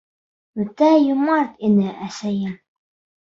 [0.63, 2.57] Үтә йомарт ине әсәйем.